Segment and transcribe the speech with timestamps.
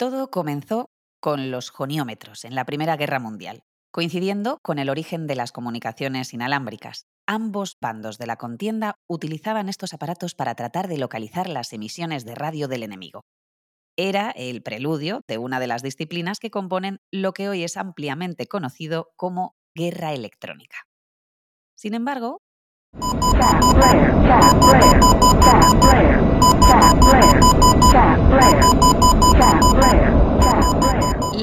[0.00, 0.88] Todo comenzó
[1.20, 6.32] con los joniómetros en la Primera Guerra Mundial, coincidiendo con el origen de las comunicaciones
[6.32, 7.04] inalámbricas.
[7.26, 12.34] Ambos bandos de la contienda utilizaban estos aparatos para tratar de localizar las emisiones de
[12.34, 13.26] radio del enemigo.
[13.94, 18.46] Era el preludio de una de las disciplinas que componen lo que hoy es ampliamente
[18.46, 20.78] conocido como guerra electrónica.
[21.76, 22.40] Sin embargo,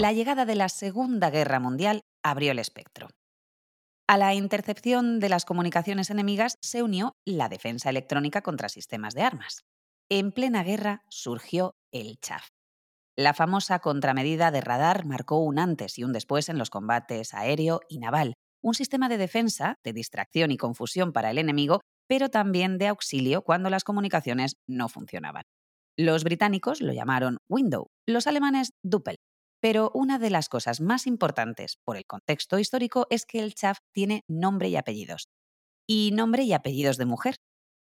[0.08, 3.10] la llegada de la Segunda Guerra Mundial abrió el espectro.
[4.08, 9.24] A la intercepción de las comunicaciones enemigas se unió la defensa electrónica contra sistemas de
[9.24, 9.66] armas.
[10.10, 12.48] En plena guerra surgió el CHAF.
[13.18, 17.82] La famosa contramedida de radar marcó un antes y un después en los combates aéreo
[17.90, 22.78] y naval, un sistema de defensa, de distracción y confusión para el enemigo, pero también
[22.78, 25.44] de auxilio cuando las comunicaciones no funcionaban.
[25.98, 29.18] Los británicos lo llamaron Window, los alemanes Duppel.
[29.60, 33.80] Pero una de las cosas más importantes por el contexto histórico es que el CHAF
[33.92, 35.30] tiene nombre y apellidos.
[35.88, 37.36] Y nombre y apellidos de mujer.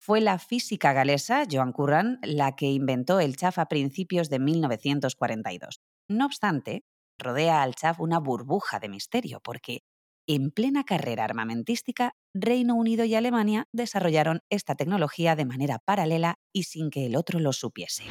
[0.02, 5.82] Fue la física galesa Joan Curran la que inventó el CHAF a principios de 1942.
[6.08, 6.84] No obstante,
[7.18, 9.82] rodea al CHAF una burbuja de misterio, porque
[10.30, 16.64] en plena carrera armamentística, Reino Unido y Alemania desarrollaron esta tecnología de manera paralela y
[16.64, 18.04] sin que el otro lo supiese.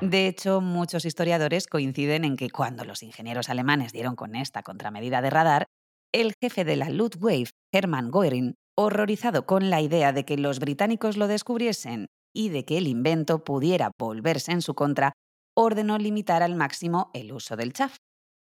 [0.00, 5.20] De hecho, muchos historiadores coinciden en que cuando los ingenieros alemanes dieron con esta contramedida
[5.20, 5.66] de radar,
[6.14, 11.16] el jefe de la Luftwaffe, Hermann Göring, horrorizado con la idea de que los británicos
[11.16, 15.14] lo descubriesen y de que el invento pudiera volverse en su contra,
[15.56, 17.96] ordenó limitar al máximo el uso del chaff.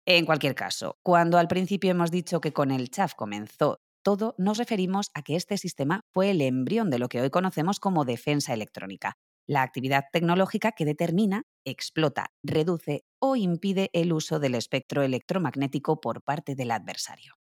[0.07, 4.57] En cualquier caso, cuando al principio hemos dicho que con el chaff comenzó todo, nos
[4.57, 8.55] referimos a que este sistema fue el embrión de lo que hoy conocemos como defensa
[8.55, 9.15] electrónica,
[9.49, 16.23] la actividad tecnológica que determina, explota, reduce o impide el uso del espectro electromagnético por
[16.23, 17.35] parte del adversario.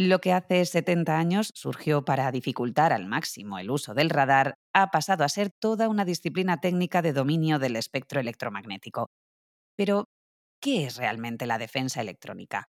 [0.00, 4.92] Lo que hace 70 años surgió para dificultar al máximo el uso del radar ha
[4.92, 9.10] pasado a ser toda una disciplina técnica de dominio del espectro electromagnético.
[9.76, 10.04] Pero,
[10.62, 12.68] ¿qué es realmente la defensa electrónica?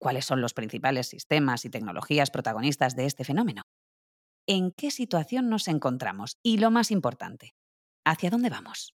[0.00, 3.62] ¿Cuáles son los principales sistemas y tecnologías protagonistas de este fenómeno?
[4.46, 6.36] ¿En qué situación nos encontramos?
[6.40, 7.50] Y lo más importante,
[8.04, 8.94] ¿hacia dónde vamos?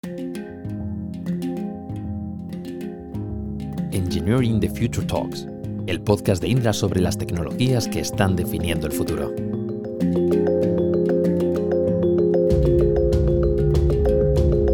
[3.91, 5.49] Engineering the Future Talks
[5.87, 9.35] el podcast de Indra sobre las tecnologías que están definiendo el futuro.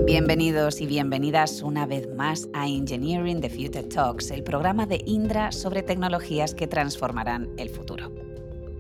[0.07, 5.51] Bienvenidos y bienvenidas una vez más a Engineering the Future Talks, el programa de Indra
[5.51, 8.13] sobre tecnologías que transformarán el futuro.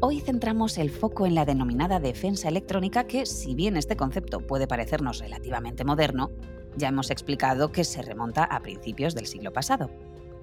[0.01, 4.69] Hoy centramos el foco en la denominada defensa electrónica que, si bien este concepto puede
[4.69, 6.31] parecernos relativamente moderno,
[6.77, 9.91] ya hemos explicado que se remonta a principios del siglo pasado.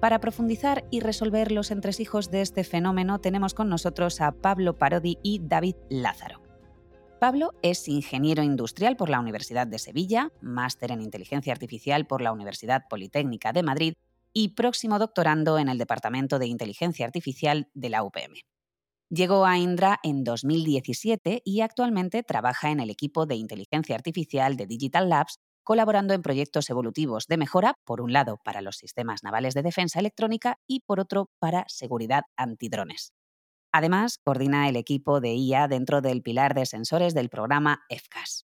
[0.00, 5.18] Para profundizar y resolver los entresijos de este fenómeno tenemos con nosotros a Pablo Parodi
[5.24, 6.40] y David Lázaro.
[7.18, 12.32] Pablo es ingeniero industrial por la Universidad de Sevilla, máster en inteligencia artificial por la
[12.32, 13.94] Universidad Politécnica de Madrid
[14.32, 18.34] y próximo doctorando en el Departamento de Inteligencia Artificial de la UPM.
[19.10, 24.66] Llegó a Indra en 2017 y actualmente trabaja en el equipo de inteligencia artificial de
[24.66, 29.52] Digital Labs colaborando en proyectos evolutivos de mejora, por un lado para los sistemas navales
[29.52, 33.12] de defensa electrónica y por otro para seguridad antidrones.
[33.70, 38.46] Además, coordina el equipo de IA dentro del pilar de sensores del programa EFCAS.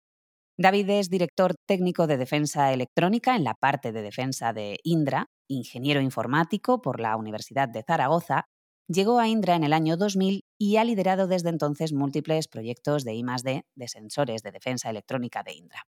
[0.57, 6.01] David es director técnico de defensa electrónica en la parte de defensa de Indra, ingeniero
[6.01, 8.47] informático por la Universidad de Zaragoza,
[8.89, 13.13] llegó a Indra en el año 2000 y ha liderado desde entonces múltiples proyectos de
[13.13, 15.85] I+D de sensores de defensa electrónica de Indra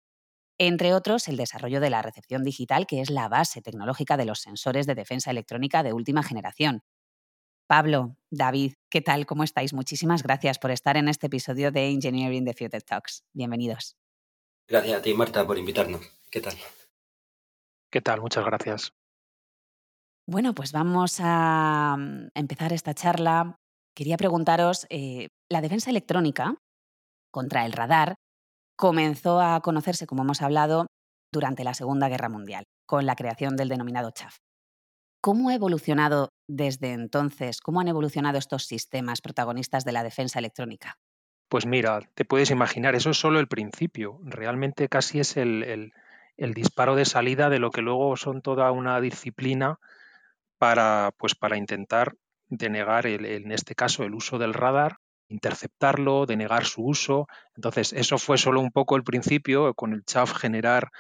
[0.59, 4.41] entre otros el desarrollo de la recepción digital, que es la base tecnológica de los
[4.41, 6.83] sensores de defensa electrónica de última generación.
[7.67, 9.27] Pablo, David, ¿qué tal?
[9.27, 9.73] ¿Cómo estáis?
[9.73, 13.25] Muchísimas gracias por estar en este episodio de Engineering the Future Talks.
[13.33, 13.97] Bienvenidos.
[14.69, 16.03] Gracias a ti, Marta, por invitarnos.
[16.31, 16.55] ¿Qué tal?
[17.91, 18.21] ¿Qué tal?
[18.21, 18.93] Muchas gracias.
[20.29, 23.59] Bueno, pues vamos a mm, empezar esta charla.
[23.95, 26.57] Quería preguntaros, eh, la defensa electrónica
[27.33, 28.17] contra el radar
[28.77, 30.87] comenzó a conocerse, como hemos hablado,
[31.33, 34.37] durante la Segunda Guerra Mundial, con la creación del denominado CHAF.
[35.21, 37.61] ¿Cómo ha evolucionado desde entonces?
[37.61, 40.99] ¿Cómo han evolucionado estos sistemas protagonistas de la defensa electrónica?
[41.49, 44.21] Pues mira, te puedes imaginar, eso es solo el principio.
[44.23, 45.93] Realmente casi es el,
[46.37, 49.79] el disparo de salida de lo que luego son toda una disciplina
[50.59, 52.15] para, pues, para intentar
[52.49, 57.27] denegar, en este caso, el uso del radar, interceptarlo, denegar su uso.
[57.55, 60.91] Entonces, eso fue solo un poco el principio, con el CHAF generar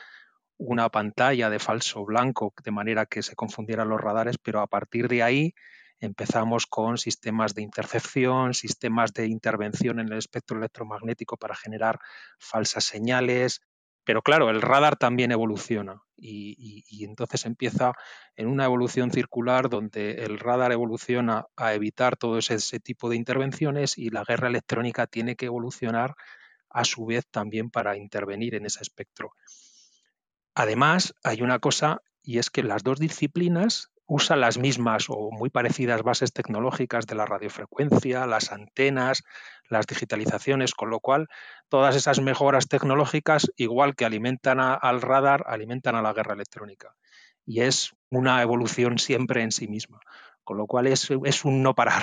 [0.58, 5.08] una pantalla de falso blanco de manera que se confundieran los radares, pero a partir
[5.08, 5.55] de ahí
[6.00, 11.99] empezamos con sistemas de intercepción, sistemas de intervención en el espectro electromagnético para generar
[12.38, 13.61] falsas señales.
[14.05, 17.93] Pero claro, el radar también evoluciona y, entonces empieza
[18.37, 23.99] en una evolución circular donde el radar evoluciona a evitar todo ese, tipo de intervenciones
[23.99, 26.15] y la guerra electrónica tiene que evolucionar
[26.71, 29.33] a su vez también para intervenir en ese espectro.
[30.55, 35.50] Además, hay una cosa y es que las dos disciplinas usan las mismas o muy
[35.50, 39.25] parecidas bases tecnológicas de la radiofrecuencia, las antenas,
[39.69, 41.29] las digitalizaciones, con lo cual
[41.69, 46.94] todas esas mejoras tecnológicas, igual que alimentan al radar, alimentan a la guerra electrónica.
[47.44, 50.00] Y es una evolución siempre en sí misma,
[50.44, 52.02] con lo cual es, es un no parar.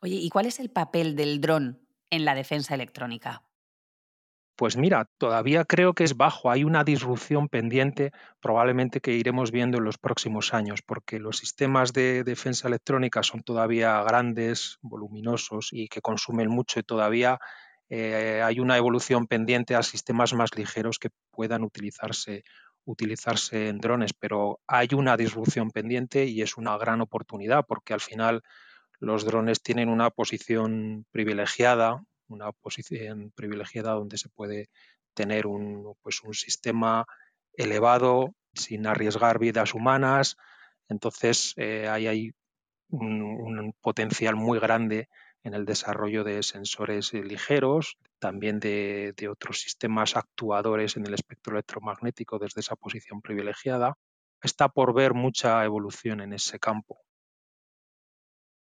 [0.00, 3.47] Oye, ¿y cuál es el papel del dron en la defensa electrónica?
[4.58, 6.50] Pues mira, todavía creo que es bajo.
[6.50, 8.10] Hay una disrupción pendiente
[8.40, 13.42] probablemente que iremos viendo en los próximos años, porque los sistemas de defensa electrónica son
[13.44, 17.38] todavía grandes, voluminosos y que consumen mucho y todavía
[17.88, 22.42] eh, hay una evolución pendiente a sistemas más ligeros que puedan utilizarse,
[22.84, 28.00] utilizarse en drones, pero hay una disrupción pendiente y es una gran oportunidad porque al
[28.00, 28.42] final
[29.00, 34.68] los drones tienen una posición privilegiada una posición privilegiada donde se puede
[35.14, 37.06] tener un, pues un sistema
[37.54, 40.36] elevado sin arriesgar vidas humanas.
[40.88, 42.32] Entonces, eh, ahí hay
[42.90, 45.08] un, potencial muy grande
[45.42, 51.54] en el desarrollo de sensores ligeros, también de, de, otros sistemas actuadores en el espectro
[51.54, 53.96] electromagnético desde esa posición privilegiada.
[54.42, 57.00] Está por ver mucha evolución en ese campo.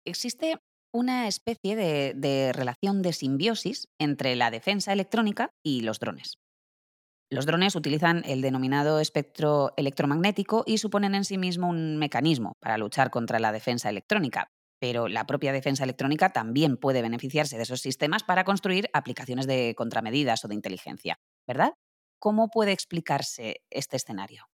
[0.05, 0.59] ¿Existe
[0.93, 6.39] una especie de, relación de simbiosis entre la defensa electrónica y los drones.
[7.31, 12.77] Los drones utilizan el denominado espectro electromagnético y suponen en sí mismo un mecanismo para
[12.77, 14.49] luchar contra la defensa electrónica,
[14.79, 19.75] pero la propia defensa electrónica también puede beneficiarse de esos sistemas para construir aplicaciones de
[19.75, 21.17] contramedidas o de inteligencia,
[21.47, 21.73] ¿verdad?
[22.19, 24.52] ¿Cómo puede explicarse este escenario?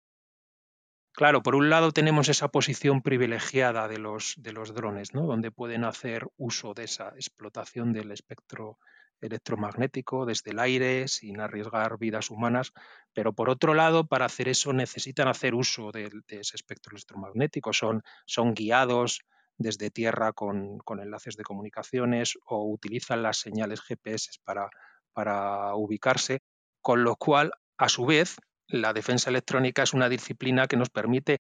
[1.16, 5.28] Claro, por un lado tenemos esa posición privilegiada de los, de los drones, ¿no?
[5.28, 8.80] donde pueden hacer uso de esa explotación del espectro
[9.22, 12.74] electromagnético desde el aire sin arriesgar vidas humanas,
[13.14, 18.02] pero por otro lado, para hacer eso necesitan hacer uso de, ese espectro electromagnético, son,
[18.26, 19.22] son guiados
[19.58, 24.68] desde tierra con, con, enlaces de comunicaciones o utilizan las señales GPS para,
[25.14, 26.42] para ubicarse,
[26.82, 28.36] con lo cual, a su vez,
[28.74, 31.42] la defensa electrónica es una disciplina que nos permite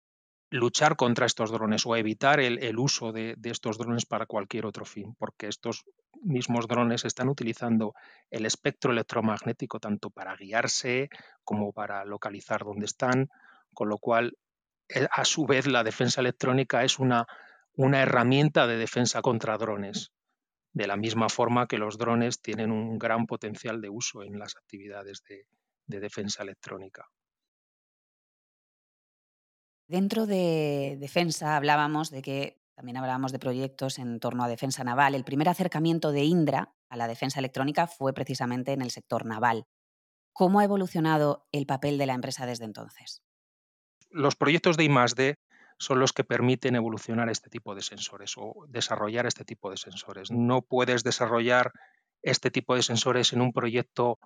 [0.51, 5.15] luchar contra estos drones o evitar el, uso de, estos drones para cualquier otro fin,
[5.19, 5.85] porque estos
[6.23, 7.93] mismos drones están utilizando
[8.31, 11.11] el espectro electromagnético tanto para guiarse
[11.45, 13.29] como para localizar dónde están,
[13.75, 14.39] con lo cual,
[14.89, 17.27] eh, a su vez, la defensa electrónica es una,
[17.77, 20.13] herramienta de defensa contra drones,
[20.73, 24.57] de la misma forma que los drones tienen un gran potencial de uso en las
[24.57, 25.45] actividades de,
[25.87, 27.07] de defensa electrónica.
[29.89, 35.15] Dentro de defensa hablábamos de que también hablábamos de proyectos en torno a defensa naval.
[35.15, 39.67] El primer acercamiento de Indra a la defensa electrónica fue precisamente en el sector naval.
[40.35, 43.23] ¿Cómo ha evolucionado el papel de la empresa desde entonces?
[44.11, 45.35] Los proyectos de I+D
[45.79, 50.31] son los que permiten evolucionar este tipo de sensores o desarrollar este tipo de sensores.
[50.31, 51.73] No puedes desarrollar
[52.23, 54.19] este tipo de sensores en un proyecto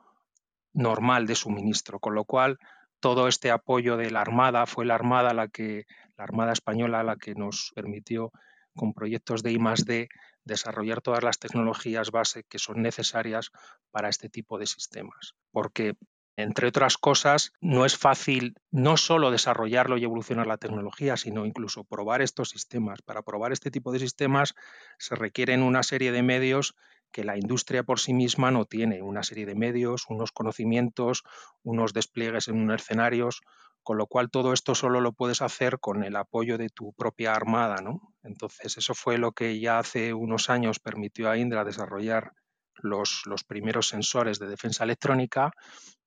[0.73, 2.59] normal de suministro, con lo cual
[3.03, 7.17] todo este apoyo de la Armada fue la Armada la que la Armada española la
[7.17, 8.31] que nos permitió
[8.77, 10.09] con proyectos de I+D
[10.45, 13.51] desarrollar todas las tecnologías base que son necesarias
[13.91, 15.95] para este tipo de sistemas, porque
[16.37, 21.85] entre otras cosas, no es fácil no solo desarrollarlo y evolucionar la tecnología, sino incluso
[21.85, 23.03] probar estos sistemas.
[23.03, 24.55] Para probar este tipo de sistemas
[24.99, 26.75] se requieren una serie de medios
[27.13, 31.23] que la industria por sí misma no tiene una serie de medios, unos conocimientos,
[31.63, 33.41] unos despliegues en unos escenarios,
[33.83, 37.35] con lo cual todo esto solo lo puedes hacer con el apoyo de tu propia
[37.35, 38.15] armada, ¿no?
[38.23, 42.33] Entonces eso fue lo que ya hace unos años permitió a Indra desarrollar
[42.77, 45.53] los, los primeros sensores de defensa electrónica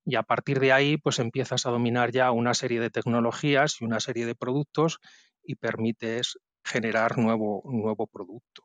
[0.05, 3.85] y a partir de ahí pues empiezas a dominar ya una serie de tecnologías y
[3.85, 4.99] una serie de productos
[5.43, 8.63] y permites generar nuevo, nuevo producto.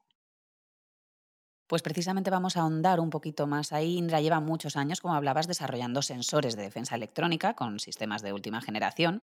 [1.71, 3.97] Pues precisamente vamos a ahondar un poquito más ahí.
[3.97, 8.61] Indra lleva muchos años, como hablabas, desarrollando sensores de defensa electrónica con sistemas de última
[8.61, 9.23] generación.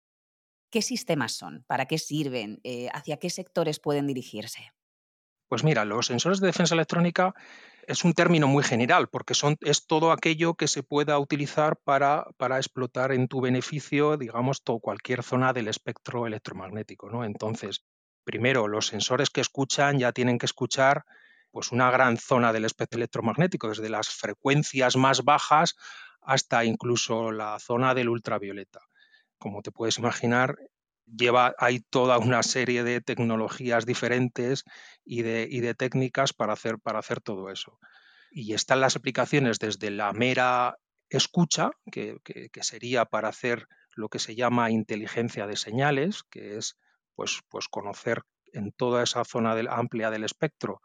[0.71, 1.65] ¿Qué sistemas son?
[1.67, 2.59] ¿Para qué sirven?
[2.65, 4.73] Eh, ¿Hacia qué sectores pueden dirigirse?
[5.49, 7.35] Pues mira, los sensores de defensa electrónica
[7.87, 12.25] es un término muy general porque son, es todo aquello que se pueda utilizar para,
[12.39, 17.11] para explotar en tu beneficio, digamos, cualquier zona del espectro electromagnético.
[17.11, 17.23] ¿no?
[17.23, 17.85] Entonces,
[18.25, 21.05] primero, los sensores que escuchan ya tienen que escuchar
[21.51, 25.77] pues, una gran zona del espectro electromagnético, desde las frecuencias más bajas
[26.23, 28.81] hasta incluso la zona del ultravioleta.
[29.39, 30.57] Como te puedes imaginar,
[31.07, 34.65] lleva, hay toda una serie de tecnologías diferentes
[35.05, 37.79] y de, de técnicas para hacer, para hacer todo eso.
[38.31, 40.77] Y están las aplicaciones desde la mera
[41.09, 42.21] escucha, que,
[42.63, 46.79] sería para hacer lo que se llama inteligencia de señales, que es
[47.17, 50.81] pues, pues conocer en toda esa zona amplia del espectro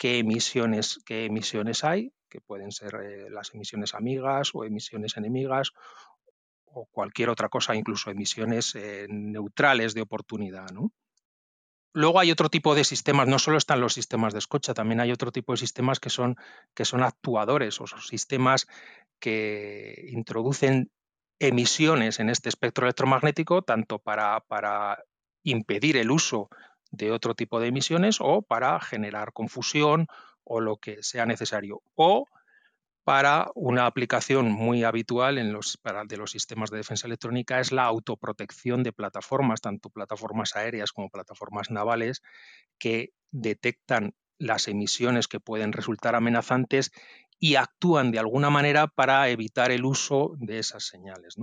[0.00, 5.72] qué emisiones, qué emisiones hay, que pueden ser eh, las emisiones amigas o emisiones enemigas
[6.64, 10.68] o cualquier otra cosa, incluso emisiones eh, neutrales de oportunidad.
[11.92, 15.12] Luego hay otro tipo de sistemas, no solo están los sistemas de escucha, también hay
[15.12, 16.36] otro tipo de sistemas que son,
[16.72, 18.68] que son actuadores o son sistemas
[19.18, 20.90] que introducen
[21.40, 25.04] emisiones en este espectro electromagnético, tanto para, para
[25.42, 26.48] impedir el uso
[26.90, 30.06] de otro tipo de emisiones o para generar confusión
[30.44, 31.82] o lo que sea necesario.
[31.94, 32.26] O
[33.04, 37.84] para una aplicación muy habitual en los, de los sistemas de defensa electrónica es la
[37.84, 42.22] autoprotección de plataformas, tanto plataformas aéreas como plataformas navales,
[42.78, 46.92] que detectan las emisiones que pueden resultar amenazantes
[47.38, 51.36] y actúan de alguna manera para evitar el uso de esas señales.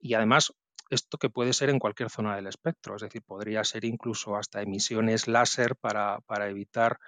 [0.00, 0.52] Y además,
[0.90, 4.62] esto que puede ser en cualquier zona del espectro, es decir, podría ser incluso hasta
[4.62, 6.98] emisiones láser para, para evitar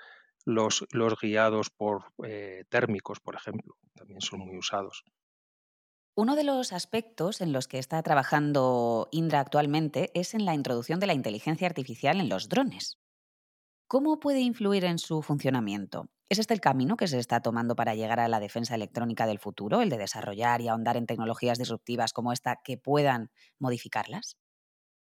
[0.44, 0.86] los,
[1.20, 5.04] guiados por eh, térmicos, por ejemplo, también son muy usados.
[6.14, 11.00] Uno de los aspectos en los que está trabajando Indra actualmente es en la introducción
[11.00, 12.99] de la inteligencia artificial en los drones.
[13.90, 16.10] ¿Cómo puede influir en su funcionamiento?
[16.28, 19.40] ¿Es este el camino que se está tomando para llegar a la defensa electrónica del
[19.40, 24.36] futuro, el de desarrollar y ahondar en tecnologías disruptivas como esta que puedan modificarlas?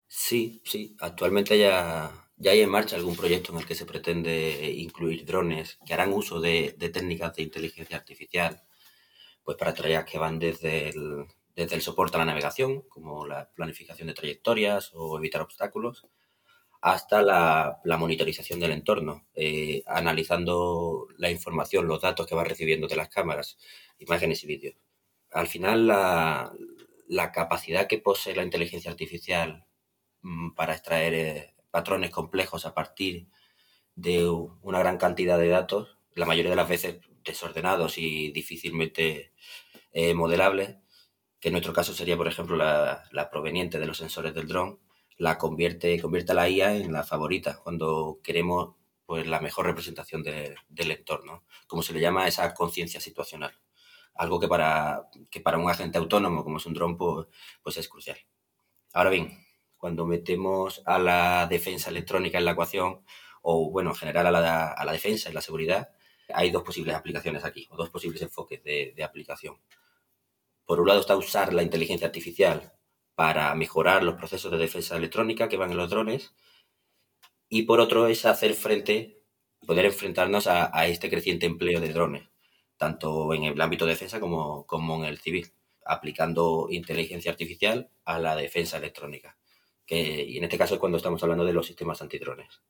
[0.07, 0.95] Sí, sí.
[1.01, 5.79] Actualmente ya ya hay en marcha algún proyecto en el que se pretende incluir drones
[5.85, 8.63] que harán uso de, técnicas de inteligencia artificial,
[9.43, 11.25] pues para tareas que van desde el,
[11.57, 16.07] desde el soporte a la navegación, como la planificación de trayectorias o evitar obstáculos,
[16.81, 22.95] hasta la, monitorización del entorno, eh, analizando la información, los datos que va recibiendo de
[22.95, 23.57] las cámaras,
[23.99, 24.75] imágenes y vídeos.
[25.31, 26.53] Al final, la,
[27.07, 29.65] la capacidad que posee la inteligencia artificial
[30.21, 33.27] mm, para extraer eh, patrones complejos a partir
[33.95, 39.33] de una gran cantidad de datos, la mayoría de las veces desordenados y difícilmente
[39.91, 40.75] eh, modelables,
[41.39, 44.79] que en nuestro caso sería, por ejemplo, la, proveniente de los sensores del dron,
[45.17, 50.23] la convierte, convierte a la IA en la favorita cuando queremos pues, la mejor representación
[50.23, 53.51] del entorno, como se le llama esa conciencia situacional.
[54.13, 57.27] Algo que para, que para un agente autónomo como es un dron pues,
[57.61, 58.17] pues es crucial.
[58.93, 59.45] Ahora bien,
[59.77, 63.03] cuando metemos a la defensa electrónica en la ecuación,
[63.41, 65.89] o bueno, en general a la, a la defensa y la seguridad,
[66.33, 69.55] hay dos posibles aplicaciones aquí, o dos posibles enfoques de, de aplicación.
[70.65, 72.76] Por un lado está usar la inteligencia artificial
[73.17, 76.35] para mejorar los procesos de defensa electrónica que van en los drones,
[77.49, 79.23] y por otro es hacer frente,
[79.65, 82.29] poder enfrentarnos a, este creciente empleo de drones,
[82.77, 85.51] tanto en el ámbito de defensa como, como en el civil,
[85.83, 89.35] aplicando inteligencia artificial a la defensa electrónica
[89.87, 92.61] que, y en este caso es cuando estamos hablando de los sistemas antidrones.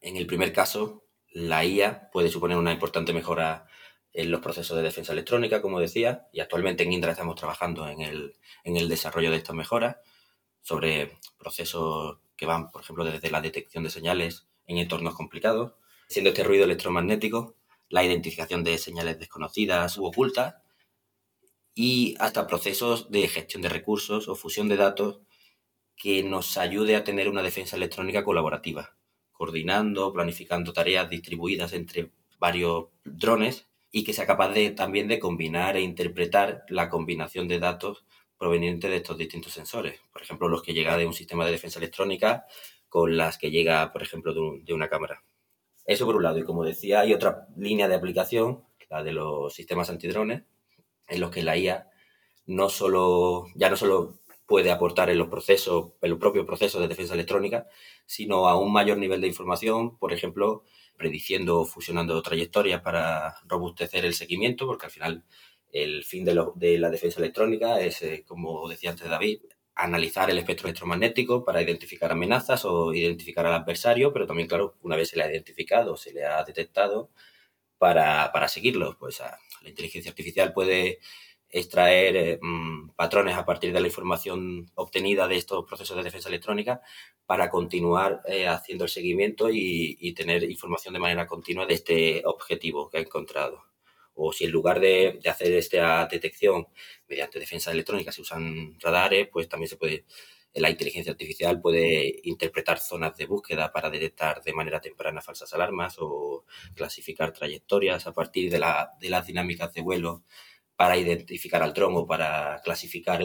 [0.00, 3.66] En el primer caso, la IA puede suponer una importante mejora
[4.12, 8.02] en los procesos de defensa electrónica, como decía, y actualmente en Indra estamos trabajando en
[8.02, 9.96] el, en el desarrollo de estas mejoras
[10.60, 15.72] sobre procesos que van, por ejemplo, desde la detección de señales en entornos complicados,
[16.08, 17.56] siendo este ruido electromagnético,
[17.88, 20.56] la identificación de señales desconocidas u ocultas,
[21.74, 25.20] y hasta procesos de gestión de recursos o fusión de datos
[25.96, 28.94] que nos ayude a tener una defensa electrónica colaborativa,
[29.32, 35.76] coordinando, planificando tareas distribuidas entre varios drones y que sea capaz de, también de combinar
[35.76, 38.04] e interpretar la combinación de datos
[38.38, 40.00] provenientes de estos distintos sensores.
[40.12, 42.46] Por ejemplo, los que llega de un sistema de defensa electrónica
[42.88, 45.22] con las que llega, por ejemplo, de, de una cámara.
[45.84, 46.38] Eso por un lado.
[46.38, 50.42] Y como decía, hay otra línea de aplicación, la de los sistemas antidrones,
[51.08, 51.88] en los que la IA
[52.46, 54.18] no solo, ya no solo
[54.52, 57.66] puede aportar en los procesos, en los propios procesos de defensa electrónica,
[58.04, 60.64] sino a un mayor nivel de información, por ejemplo,
[60.98, 65.24] prediciendo o fusionando trayectorias para robustecer el seguimiento, porque al final
[65.72, 69.40] el fin de, la defensa electrónica es, eh, como decía antes David,
[69.74, 74.96] analizar el espectro electromagnético para identificar amenazas o identificar al adversario, pero también, claro, una
[74.96, 77.08] vez se le ha identificado, se le ha detectado,
[77.78, 78.98] para, para seguirlo.
[78.98, 79.18] Pues
[79.62, 80.98] la inteligencia artificial puede
[81.52, 86.30] extraer eh, mm, patrones a partir de la información obtenida de estos procesos de defensa
[86.30, 86.80] electrónica
[87.26, 92.88] para continuar eh, haciendo el seguimiento y, tener información de manera continua de este objetivo
[92.90, 93.64] que ha encontrado.
[94.14, 96.66] O si en lugar de, hacer esta detección
[97.08, 100.04] mediante defensa electrónica se usan radares, pues también se puede,
[100.54, 105.96] la inteligencia artificial puede interpretar zonas de búsqueda para detectar de manera temprana falsas alarmas
[105.98, 106.44] o
[106.74, 110.24] clasificar trayectorias a partir de, la, de las dinámicas de vuelo
[110.82, 113.20] para identificar al dron o para clasificar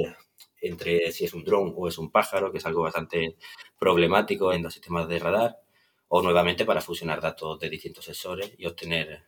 [0.62, 3.36] entre si es un dron o es un pájaro, que es algo bastante
[3.80, 5.58] problemático en los sistemas de radar,
[6.08, 9.24] o nuevamente para fusionar datos de distintos sensores y obtener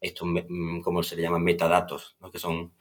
[0.00, 2.72] estos, mm, como se le llaman, metadatos, que son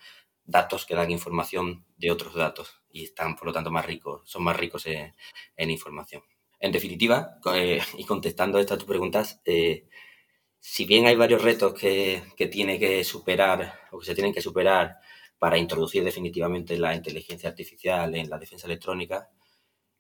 [0.44, 4.44] datos que dan información de otros datos y están, por lo tanto, más ricos, son
[4.44, 5.15] más ricos en,
[5.58, 6.22] información.
[6.60, 9.88] En definitiva, eh, y contestando a estas preguntas, eh,
[10.67, 14.41] si bien hay varios retos que, que tiene que superar o que se tienen que
[14.41, 14.98] superar
[15.38, 19.29] para introducir definitivamente la inteligencia artificial en la defensa electrónica,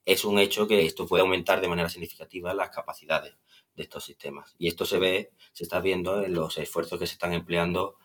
[0.03, 3.35] es un hecho que esto puede aumentar de manera significativa las capacidades
[3.75, 4.55] de estos sistemas.
[4.57, 7.97] Y esto se ve, se está viendo en los esfuerzos que se están empleando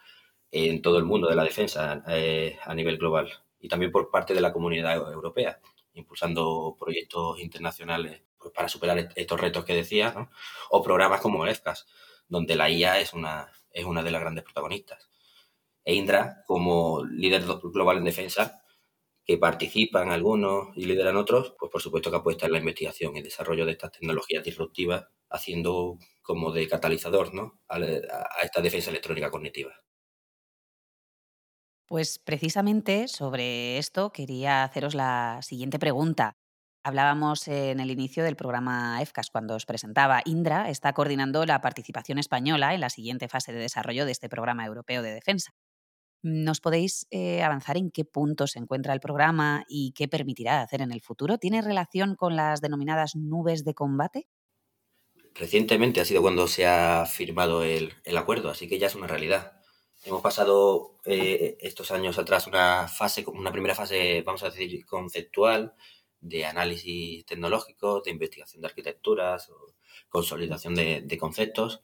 [0.50, 4.35] en todo el mundo de la defensa eh, a nivel global y también por parte
[4.35, 5.59] de la comunidad europea,
[5.95, 10.31] impulsando proyectos internacionales pues, para superar estos retos que decía, ¿no?
[10.69, 11.87] o programas como EFCAS,
[12.31, 15.11] donde la IA es una, es una de las grandes protagonistas.
[15.85, 17.45] E Indra, como líder
[17.75, 18.63] global en defensa,
[19.25, 23.23] que participan algunos y lideran otros, pues por supuesto que apuesta en la investigación y
[23.23, 27.61] desarrollo de estas tecnologías disruptivas, haciendo como de catalizador ¿no?
[27.69, 29.75] a, a esta defensa electrónica cognitiva.
[31.87, 36.33] Pues precisamente sobre esto quería haceros la siguiente pregunta.
[36.83, 40.23] Hablábamos en el inicio del programa EFCAS cuando os presentaba.
[40.25, 44.65] Indra está coordinando la participación española en la siguiente fase de desarrollo de este programa
[44.65, 45.53] europeo de defensa.
[46.23, 50.81] ¿Nos podéis eh, avanzar en qué punto se encuentra el programa y qué permitirá hacer
[50.81, 51.37] en el futuro?
[51.37, 54.27] ¿Tiene relación con las denominadas nubes de combate?
[55.35, 59.53] Recientemente ha sido cuando se ha firmado el, acuerdo, así que ya es una realidad.
[60.05, 65.75] Hemos pasado eh, estos años atrás una fase, una primera fase, vamos a decir, conceptual,
[66.20, 69.74] de análisis tecnológico, de investigación de arquitecturas, o
[70.09, 71.83] consolidación de, conceptos.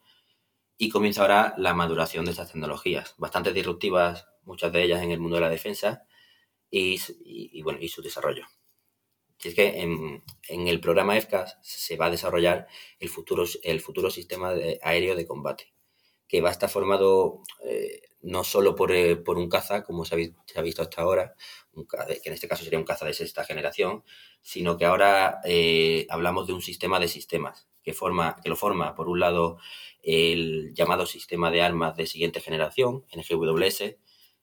[0.78, 5.20] Y comienza ahora la maduración de estas tecnologías, bastante disruptivas, muchas de ellas en el
[5.20, 6.06] mundo de la defensa
[6.70, 8.46] y, bueno, y su desarrollo.
[9.42, 10.22] Y es que en,
[10.68, 12.66] el programa EFCAS se va a desarrollar
[12.98, 15.72] el futuro, el futuro sistema aéreo de combate,
[16.28, 20.14] que va a estar formado eh, no solo por, eh, por, un caza, como se
[20.56, 21.34] ha, visto hasta ahora,
[21.74, 24.02] que en este caso sería un caza de sexta generación,
[24.42, 28.96] sino que ahora eh, hablamos de un sistema de sistemas que, forma, que lo forma,
[28.96, 29.58] por un lado,
[30.02, 33.96] el llamado sistema de armas de siguiente generación, NGWS,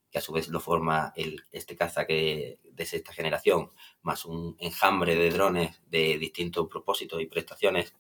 [0.10, 4.56] que a su vez lo forma el, este caza que, de sexta generación, más un
[4.60, 7.96] enjambre de drones de distintos propósitos y prestaciones.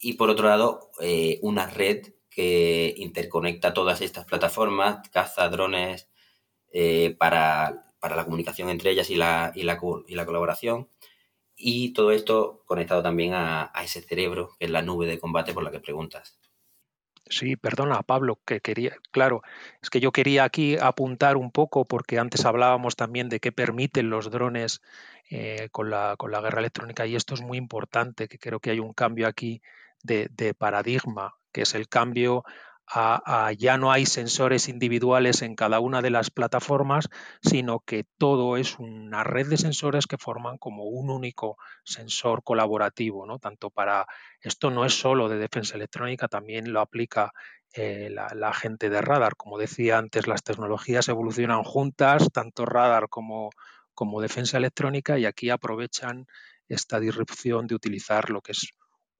[0.00, 6.08] Y por otro lado, eh, una red que interconecta todas estas plataformas, caza, drones,
[6.70, 10.88] eh, para para la comunicación entre ellas y la, y la, y la colaboración.
[11.56, 15.52] Y todo esto conectado también a, a, ese cerebro, que es la nube de combate
[15.52, 16.38] por la que preguntas.
[17.28, 19.42] Sí, perdona, Pablo, que quería, claro,
[19.82, 24.10] es que yo quería aquí apuntar un poco, porque antes hablábamos también de qué permiten
[24.10, 24.80] los drones
[25.28, 28.70] eh, con, la, con la guerra electrónica, y esto es muy importante, que creo que
[28.70, 29.60] hay un cambio aquí
[30.04, 32.44] de, de paradigma, que es el cambio
[33.56, 37.08] ya no hay sensores individuales en cada una de las plataformas,
[37.40, 43.24] sino que todo es una red de sensores que forman como un único sensor colaborativo,
[43.24, 43.38] ¿no?
[43.38, 44.06] Tanto para
[44.42, 47.32] esto no es solo de defensa electrónica, también lo aplica
[47.72, 49.34] eh, la, gente de radar.
[49.34, 53.48] Como decía antes, las tecnologías evolucionan juntas, tanto radar como,
[53.94, 56.26] como defensa electrónica, y aquí aprovechan
[56.68, 58.68] esta disrupción de utilizar lo que es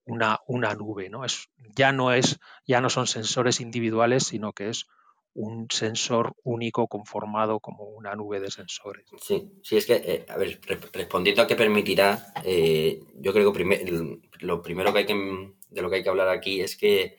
[0.07, 1.25] una, una nube, ¿no?
[1.25, 4.87] Es, ya, no es, ya no son sensores individuales, sino que es
[5.33, 9.05] un sensor único conformado como una nube de sensores.
[9.21, 10.59] Sí, sí, es que, eh, a ver,
[10.93, 15.89] respondiendo a qué permitirá, eh, yo creo que lo primero que hay que, de lo
[15.89, 17.17] que hay que hablar aquí es que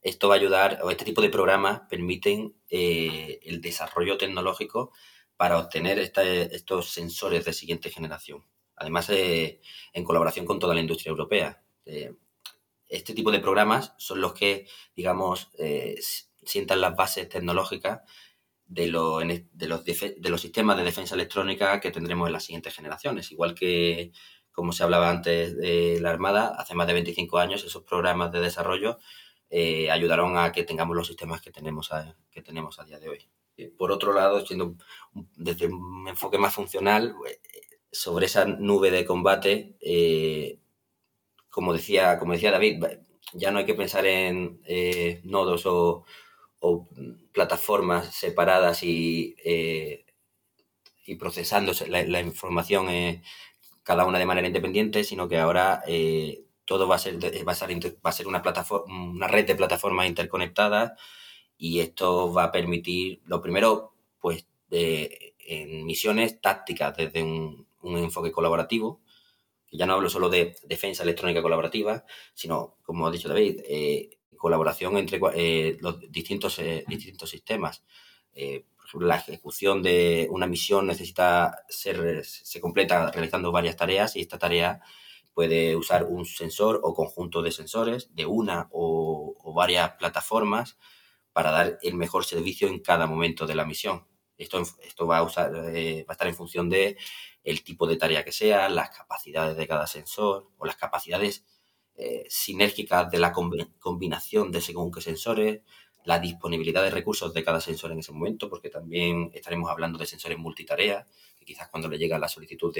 [0.00, 4.92] esto va a ayudar, o este tipo de programas permiten eh, el desarrollo tecnológico
[5.36, 8.44] para obtener estos sensores de siguiente generación.
[8.76, 11.62] Además, en colaboración con toda la industria europea
[12.88, 15.96] este tipo de programas son los que, digamos, eh,
[16.44, 18.00] sientan las bases tecnológicas
[18.66, 22.74] de, los, de, los, de los sistemas de defensa electrónica que tendremos en las siguientes
[22.74, 23.30] generaciones.
[23.32, 24.12] Igual que,
[24.52, 28.40] como se hablaba antes de la Armada, hace más de 25 años esos programas de
[28.40, 28.98] desarrollo
[29.50, 33.08] eh, ayudaron a que tengamos los sistemas que tenemos a, que tenemos a día de
[33.08, 33.28] hoy.
[33.78, 34.76] Por otro lado, siendo
[35.34, 37.40] desde un enfoque más funcional, eh,
[37.90, 39.76] sobre esa nube de combate,
[41.56, 42.84] como, decía, como decía David,
[43.32, 44.60] ya no hay que pensar en
[45.24, 46.04] nodos o,
[47.32, 49.34] plataformas separadas y,
[51.06, 52.88] y procesando la, información
[53.82, 55.82] cada una de manera independiente, sino que ahora
[56.66, 57.70] todo va a ser, va a ser,
[58.04, 60.92] va a ser una, plataforma, una red de plataformas interconectadas
[61.56, 68.32] y esto va a permitir, lo primero, pues, de, en misiones tácticas desde un, enfoque
[68.32, 69.00] colaborativo,
[69.76, 74.96] ya no hablo solo de defensa electrónica colaborativa, sino, como ha dicho David, eh, colaboración
[74.96, 77.82] entre eh, los distintos, eh, distintos sistemas.
[78.32, 84.20] por ejemplo, la ejecución de una misión necesita ser, se completa realizando varias tareas y
[84.20, 84.80] esta tarea
[85.36, 90.78] puede usar un sensor o conjunto de sensores de una o, varias plataformas
[91.34, 94.06] para dar el mejor servicio en cada momento de la misión.
[94.38, 96.96] Esto, esto va, a usar, eh, va estar en función de
[97.44, 101.44] el tipo de tarea que sea, las capacidades de cada sensor o las capacidades
[101.94, 105.62] eh, sinérgicas de la combinación de según qué sensores,
[106.04, 110.06] la disponibilidad de recursos de cada sensor en ese momento, porque también estaremos hablando de
[110.06, 111.06] sensores multitarea,
[111.46, 112.76] quizás cuando le llega la solicitud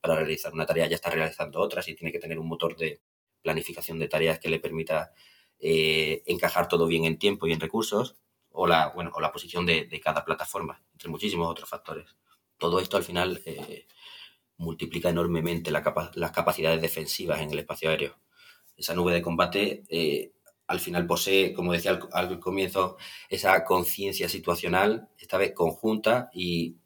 [0.00, 3.00] para realizar una tarea ya está realizando otras y tiene que tener un motor de
[3.42, 5.12] planificación de tareas que le permita
[5.58, 8.16] eh, encajar todo bien en tiempo y en recursos,
[8.56, 12.16] o la, bueno, o la posición de, cada plataforma, entre muchísimos otros factores.
[12.56, 13.86] Todo esto al final eh,
[14.58, 18.16] multiplica enormemente las capacidades defensivas en el espacio aéreo.
[18.76, 20.32] Esa nube de combate eh,
[20.68, 22.96] al final posee, como decía al, al comienzo,
[23.28, 26.76] esa conciencia situacional, esta vez conjunta y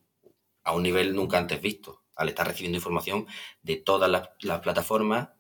[0.65, 3.27] a un nivel nunca antes visto, al estar recibiendo información
[3.63, 5.31] de todas las, plataformas,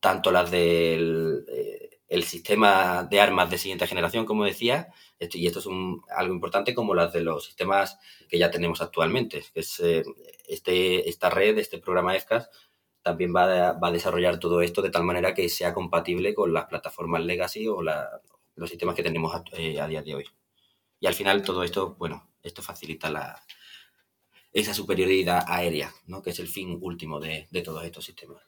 [0.00, 4.88] tanto las del eh, el sistema de armas de siguiente generación, como decía,
[5.18, 5.66] y esto es
[6.16, 10.04] algo importante, como las de los sistemas que ya tenemos actualmente, que es eh,
[10.48, 12.50] este, esta red, este programa EFCAS,
[13.02, 17.24] también va a, desarrollar todo esto de tal manera que sea compatible con las plataformas
[17.24, 20.24] legacy o los sistemas que tenemos eh, a día de hoy.
[20.98, 23.40] Y al final todo esto, bueno, esto facilita la,
[24.56, 26.22] esa superioridad aérea, ¿no?
[26.22, 28.42] que es el fin último de, todos estos sistemas.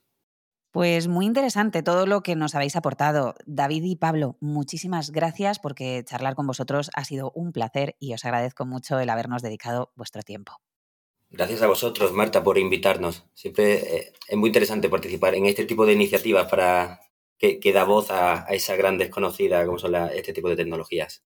[0.70, 3.34] Pues muy interesante todo lo que nos habéis aportado.
[3.46, 8.24] David y Pablo, muchísimas gracias porque charlar con vosotros ha sido un placer y os
[8.24, 10.60] agradezco mucho el habernos dedicado vuestro tiempo.
[11.30, 13.26] Gracias a vosotros, Marta, por invitarnos.
[13.34, 17.00] Siempre eh, es muy interesante participar en este tipo de iniciativas para
[17.38, 21.22] que, da voz a, esa gran desconocida como son este tipo de tecnologías.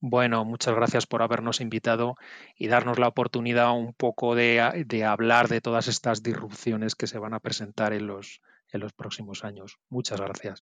[0.00, 2.16] Bueno, muchas gracias por habernos invitado
[2.56, 4.60] y darnos la oportunidad un poco de,
[5.06, 8.40] hablar de todas estas disrupciones que se van a presentar en los,
[8.72, 9.78] en los próximos años.
[9.88, 10.64] Muchas gracias.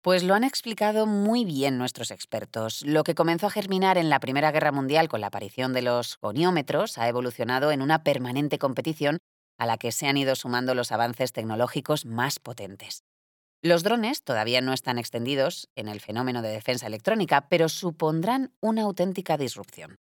[0.00, 2.82] Pues lo han explicado muy bien nuestros expertos.
[2.86, 6.18] Lo que comenzó a germinar en la Primera Guerra Mundial con la aparición de los
[6.20, 9.18] goniómetros ha evolucionado en una permanente competición
[9.58, 13.02] a la que se han ido sumando los avances tecnológicos más potentes.
[13.60, 18.82] Los drones todavía no están extendidos en el fenómeno de defensa electrónica, pero supondrán una
[18.82, 19.98] auténtica disrupción.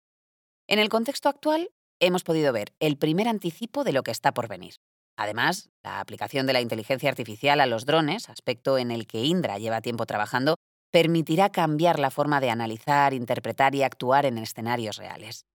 [0.67, 4.49] En el contexto actual, hemos podido ver el primer anticipo de lo que está por
[4.49, 4.77] venir.
[5.17, 9.59] Además, la aplicación de la inteligencia artificial a los drones, aspecto en el que Indra
[9.59, 10.57] lleva tiempo trabajando,
[10.91, 15.47] permitirá cambiar la forma de analizar, interpretar y actuar en escenarios reales.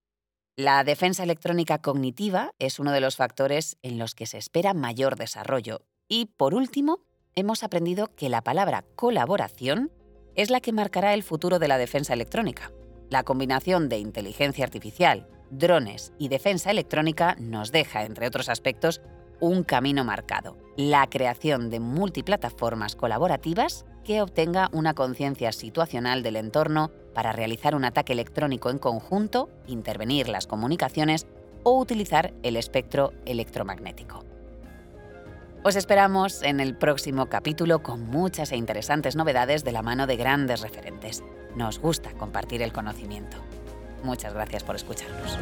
[0.55, 5.15] La defensa electrónica cognitiva es uno de los factores en los que se espera mayor
[5.15, 5.81] desarrollo.
[6.07, 7.01] Y, por último,
[7.35, 9.91] hemos aprendido que la palabra colaboración
[10.33, 12.71] es la que marcará el futuro de la defensa electrónica.
[13.09, 19.01] La combinación de inteligencia artificial, drones y defensa electrónica nos deja, entre otros aspectos,
[19.39, 26.91] un camino marcado, la creación de multiplataformas colaborativas que obtenga una conciencia situacional del entorno
[27.13, 31.27] para realizar un ataque electrónico en conjunto, intervenir las comunicaciones
[31.63, 34.23] o utilizar el espectro electromagnético.
[35.63, 40.15] Os esperamos en el próximo capítulo con muchas e interesantes novedades de la mano de
[40.15, 41.23] grandes referentes.
[41.55, 43.37] Nos gusta compartir el conocimiento.
[44.03, 45.37] Muchas gracias por escucharnos.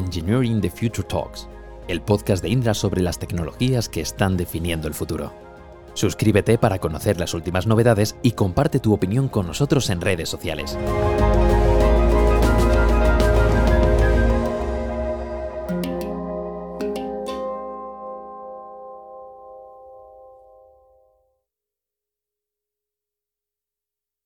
[0.00, 1.46] Engineering the Future Talks,
[1.86, 5.34] el podcast de Indra sobre las tecnologías que están definiendo el futuro.
[5.92, 10.78] Suscríbete para conocer las últimas novedades y comparte tu opinión con nosotros en redes sociales.